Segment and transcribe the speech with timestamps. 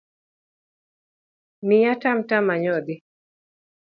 [1.67, 2.95] Miya tam tam anyodhi.